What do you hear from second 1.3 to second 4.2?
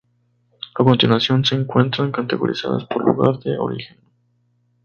se encuentran categorizados por lugar de origen.